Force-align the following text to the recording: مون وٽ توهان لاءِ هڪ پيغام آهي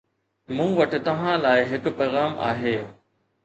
مون 0.59 0.69
وٽ 0.79 0.91
توهان 1.09 1.37
لاءِ 1.45 1.59
هڪ 1.75 1.85
پيغام 2.01 2.37
آهي 2.51 2.77